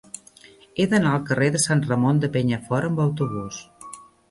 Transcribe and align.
He 0.83 0.87
d'anar 0.93 1.11
al 1.17 1.27
carrer 1.27 1.51
de 1.57 1.61
Sant 1.67 1.85
Ramon 1.91 2.23
de 2.25 2.31
Penyafort 2.39 2.91
amb 2.91 3.05
autobús. 3.07 3.63